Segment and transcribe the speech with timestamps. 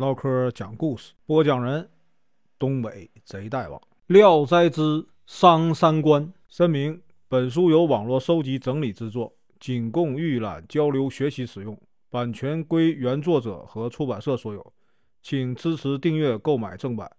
[0.00, 1.86] 唠嗑讲故事，播讲人：
[2.58, 3.78] 东北贼大王。
[4.06, 11.78] 《聊斋之商三观》声明：本书由网络收集整理制作，仅供预览、交流、学习使用，
[12.08, 14.72] 版权归原作者和出版社所有，
[15.22, 17.12] 请支持订阅、购买正版。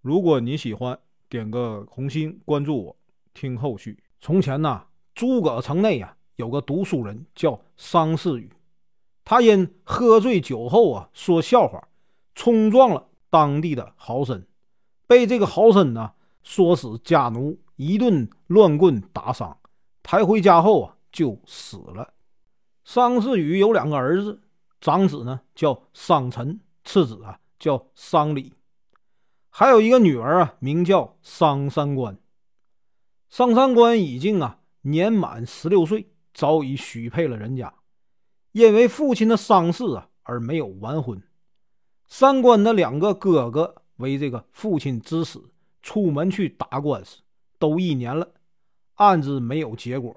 [0.00, 0.96] 如果你喜欢，
[1.28, 2.96] 点个红心，关注我，
[3.34, 3.98] 听后续。
[4.20, 8.48] 从前呐，诸葛城内呀，有个读书人叫商世宇，
[9.24, 11.82] 他因喝醉酒后啊，说笑话。
[12.38, 14.44] 冲撞了当地的豪绅，
[15.08, 16.12] 被这个豪绅呢
[16.44, 19.58] 唆使家奴一顿乱棍打伤，
[20.04, 22.14] 抬回家后啊就死了。
[22.84, 24.40] 商世宇有两个儿子，
[24.80, 28.54] 长子呢叫商臣，次子啊叫商礼，
[29.50, 32.16] 还有一个女儿啊名叫商三官。
[33.28, 37.74] 商三官已经啊年满十六岁，早已许配了人家，
[38.52, 41.20] 因为父亲的丧事啊而没有完婚。
[42.08, 45.50] 三官的两个哥哥为这个父亲之死
[45.82, 47.20] 出门去打官司，
[47.58, 48.28] 都一年了，
[48.94, 50.14] 案子没有结果。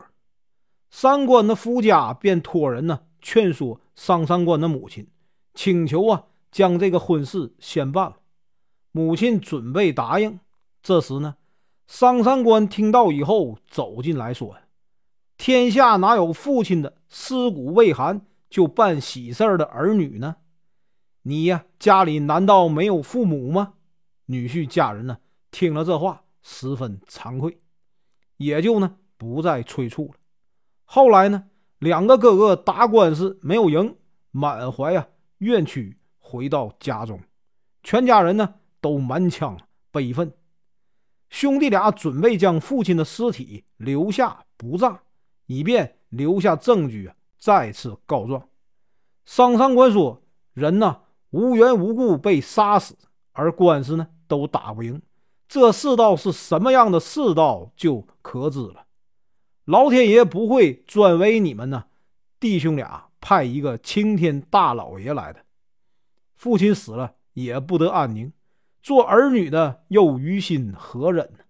[0.90, 5.08] 三官的夫家便托人呢劝说商三官的母亲，
[5.54, 8.18] 请求啊将这个婚事先办了。
[8.92, 10.40] 母亲准备答应。
[10.82, 11.36] 这时呢，
[11.88, 14.56] 商三官听到以后走进来说
[15.38, 20.38] ：“天下哪有父亲的尸骨未寒就办喜事的儿女呢？”
[21.24, 23.74] 你呀，家里难道没有父母吗？
[24.26, 25.20] 女婿家人呢，
[25.52, 27.60] 听了这话，十分惭愧，
[28.38, 30.14] 也就呢不再催促了。
[30.86, 31.46] 后来呢，
[31.78, 33.96] 两个哥哥打官司没有赢，
[34.32, 37.20] 满怀啊怨屈，回到家中，
[37.84, 39.56] 全家人呢都满腔
[39.92, 40.34] 悲愤。
[41.30, 45.00] 兄弟俩准备将父亲的尸体留下不葬，
[45.46, 48.50] 以便留下证据，再次告状。
[49.24, 51.01] 商三官说：“人呢？”
[51.32, 52.96] 无缘无故被杀死，
[53.34, 55.02] 而官司呢都打不赢，
[55.48, 58.86] 这世道是什么样的世道就可知了。
[59.66, 61.86] 老天爷不会专为你们呢，
[62.40, 65.46] 弟兄俩派一个青天大老爷来的。
[66.36, 68.34] 父亲死了也不得安宁，
[68.82, 71.44] 做儿女的又于心何忍呢？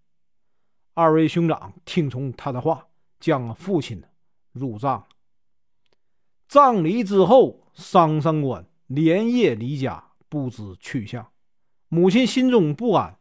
[0.93, 2.87] 二位兄长听从他的话，
[3.19, 4.03] 将父亲
[4.51, 5.07] 入葬。
[6.47, 8.65] 葬礼之后，商三官。
[8.93, 11.25] 连夜离家，不知去向。
[11.87, 13.17] 母亲心中不安，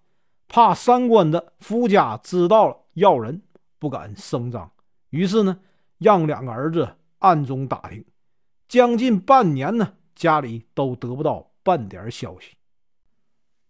[0.49, 3.43] 怕三官的夫家知道了要人，
[3.79, 4.73] 不敢声张。
[5.11, 5.61] 于是呢，
[5.99, 8.05] 让两个儿子暗中打听。
[8.67, 12.57] 将近半年呢，家里都得不到半点消息。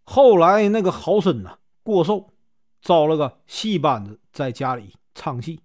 [0.03, 2.33] 后来那个豪绅呢过寿，
[2.81, 5.61] 招了个戏班子在家里唱戏。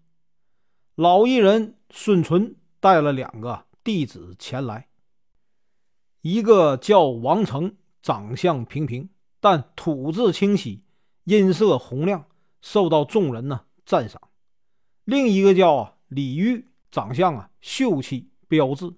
[0.97, 4.88] 老艺人孙淳带了两个弟子前来。
[6.28, 10.82] 一个叫王成，长相平平，但吐字清晰，
[11.22, 12.25] 音色洪亮，
[12.60, 14.20] 受到众人呢赞赏。
[15.04, 18.92] 另一个叫李玉，长相啊秀气标致，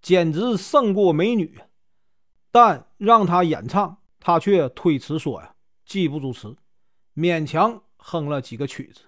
[0.00, 1.60] 简直胜过美女。
[2.50, 5.54] 但让他演唱，他却推辞说呀
[5.84, 6.56] 记不住词，
[7.14, 9.02] 勉强哼了几个曲子，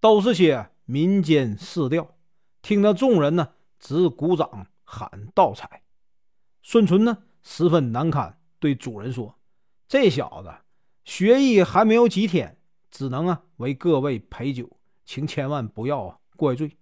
[0.00, 2.16] 都是些民间四调，
[2.62, 5.81] 听得众人呢直鼓掌喊倒彩。
[6.62, 9.36] 孙纯呢，十分难堪，对主人说
[9.88, 10.52] ：“这小子
[11.04, 12.56] 学艺还没有几天，
[12.90, 14.70] 只能啊为各位陪酒，
[15.04, 16.76] 请千万不要啊怪罪。”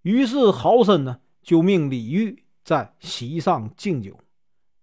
[0.00, 4.18] 于是豪绅呢就命李煜在席上敬酒。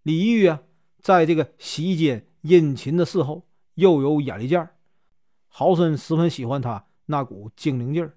[0.03, 0.61] 李煜啊，
[0.99, 4.75] 在这个席间殷勤的侍候，又有眼力见儿，
[5.47, 8.15] 豪绅十分喜欢他那股精灵劲儿。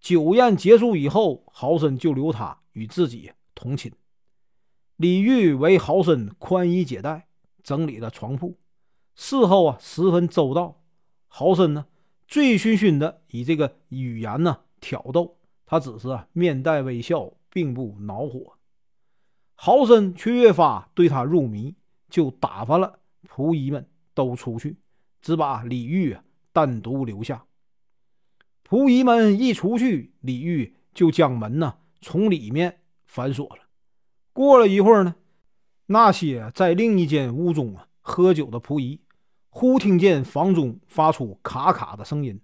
[0.00, 3.92] 酒宴结束以后，豪绅就留他与自己同寝。
[4.96, 7.26] 李煜为豪绅宽衣解带，
[7.62, 8.58] 整理了床铺，
[9.14, 10.82] 事后啊十分周到。
[11.26, 11.86] 豪绅呢
[12.28, 18.58] 醉醺醺的以这个语言呢挑逗他，只是啊面带微笑，并不恼火。
[19.54, 21.74] 豪绅却越发对他入迷，
[22.10, 22.98] 就打发了
[23.28, 24.76] 仆役们都出去，
[25.20, 27.44] 只把李煜啊单独留下。
[28.68, 33.61] 仆役们一出去，李煜就将门呢从里面反锁了。
[34.32, 35.14] 过了一会儿呢，
[35.86, 39.00] 那些在另一间屋中啊喝酒的仆役，
[39.50, 42.40] 忽听见房中发出咔咔的声音。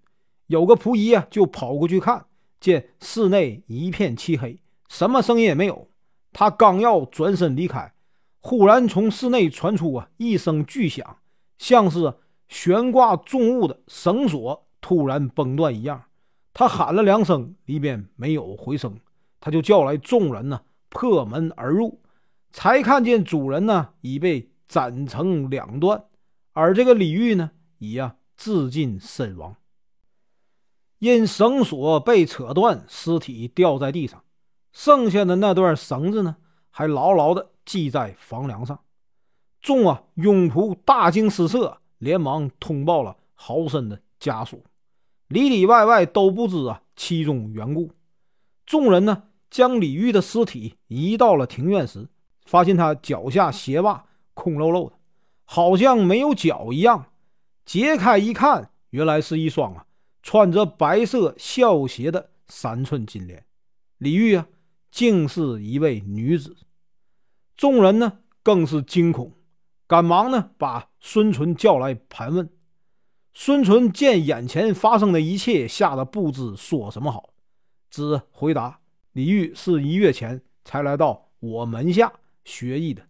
[0.48, 2.26] 有个仆役啊就跑过去看，
[2.60, 5.88] 见室内一片漆黑，什么声音也没有。
[6.32, 7.94] 他刚要转身离开，
[8.40, 11.16] 忽然从室内传出啊一声巨响，
[11.56, 12.14] 像是
[12.48, 16.04] 悬挂重物的绳索突然崩断一样。
[16.52, 18.98] 他喊了两声，里边没有回声，
[19.40, 20.60] 他就叫来众人呢。
[20.88, 22.00] 破门而入，
[22.50, 26.04] 才看见主人呢已被斩成两段，
[26.52, 29.56] 而这个李煜呢，已呀自尽身亡。
[30.98, 34.24] 因绳索被扯断，尸体掉在地上，
[34.72, 36.36] 剩下的那段绳子呢，
[36.70, 38.80] 还牢牢的系在房梁上。
[39.60, 44.64] 众啊佣仆大惊失色，连忙通报了豪绅的家属，
[45.28, 47.92] 里里外外都不知啊其中缘故。
[48.66, 52.08] 众人呢将李煜的尸体移到了庭院时，
[52.44, 54.04] 发现他脚下鞋袜
[54.34, 54.96] 空漏漏的，
[55.44, 57.06] 好像没有脚一样。
[57.64, 59.84] 揭开一看，原来是一双啊。
[60.22, 63.46] 穿着白色孝鞋的三寸金莲，
[63.96, 64.46] 李煜啊，
[64.90, 66.56] 竟是一位女子。
[67.56, 69.32] 众人呢，更是惊恐，
[69.86, 72.50] 赶忙呢把孙纯叫来盘问。
[73.32, 77.30] 孙纯见眼前发生的一切，吓得不知说什么好，
[77.88, 78.80] 只回答
[79.18, 82.12] ：“李煜是一月前才来到我门下
[82.44, 83.04] 学艺的，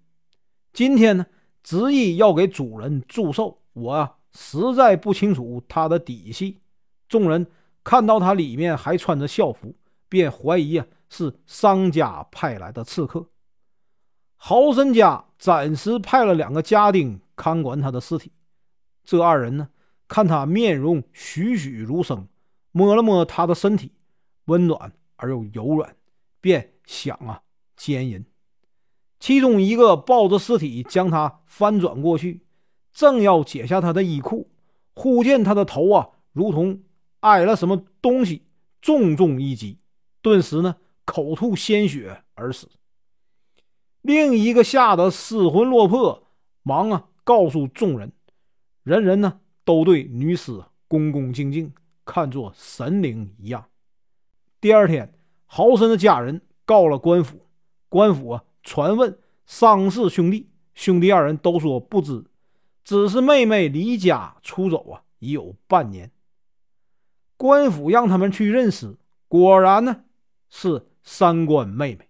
[0.72, 1.26] 今天呢，
[1.62, 6.62] 执意要给主人祝寿，我，实在不清楚他的底细。”
[7.10, 7.46] 众人
[7.84, 9.74] 看到他里面还穿着校服，
[10.08, 13.28] 便怀疑啊是商家派来的刺客。
[14.36, 18.32] 豪绅家暂时派了两个家丁看管他的尸体。
[19.04, 19.68] 这二人呢，
[20.06, 22.26] 看他面容栩栩如生，
[22.72, 23.92] 摸了摸他的身体，
[24.46, 25.94] 温暖而又柔软，
[26.48, 27.42] 便想啊
[27.76, 28.24] 奸淫。
[29.20, 32.46] 其中一个抱着尸体将他翻转过去，
[32.90, 34.50] 正要解下他的衣裤，
[34.94, 36.80] 忽见他的头啊如同。
[37.20, 38.46] 挨了什么东西，
[38.80, 39.80] 重重一击，
[40.22, 42.70] 顿时呢口吐鲜血而死。
[44.02, 46.28] 另一个吓得失魂落魄，
[46.62, 48.12] 忙啊告诉众人，
[48.84, 51.74] 人人呢都对女尸恭恭敬敬，
[52.04, 53.68] 看作神灵一样。
[54.60, 55.12] 第二天，
[55.50, 57.46] 豪绅的家人告了官府，
[57.88, 62.26] 官府啊传问丧氏兄弟，兄弟二人都说不知，
[62.84, 66.12] 只是妹妹离家出走啊，已有半年。
[67.38, 68.96] 官府让他们去认尸，
[69.26, 70.04] 果然呢
[70.50, 72.08] 是三官妹妹。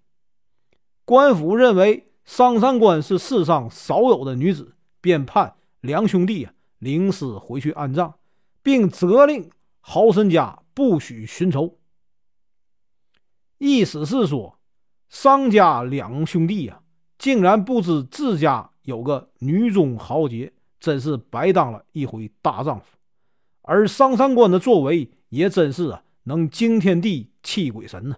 [1.04, 8.14] 官府认为商三官是世上少有的女子，便判两兄弟啊领尸回去安葬，
[8.62, 9.48] 并责令
[9.80, 11.78] 豪绅家不许寻仇。
[13.58, 14.58] 意思是说，
[15.08, 16.80] 商家两兄弟啊，
[17.18, 22.86] 竟然不知自家有个女中豪杰，真是白当了一回大丈夫。
[23.62, 25.10] 而商三官的作为。
[25.30, 28.16] 也真是啊，能惊天地泣鬼神呢。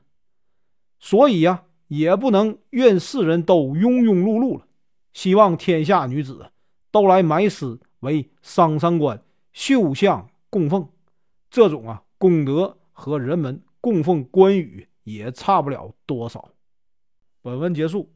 [1.01, 4.69] 所以呀，也不能怨世人都庸庸碌碌了。
[5.13, 6.53] 希望天下女子
[6.93, 9.21] 都来埋尸为商三官
[9.53, 10.89] 绣像供奉。
[11.51, 16.53] 这种啊功德和人们供奉关羽也差不了多少。
[17.43, 18.13] 本文结束，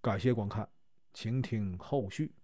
[0.00, 0.68] 感谢观看，
[1.12, 2.34] 请听后续。